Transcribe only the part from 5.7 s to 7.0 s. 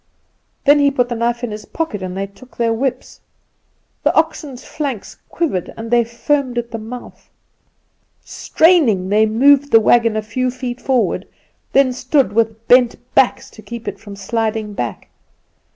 and they foamed at the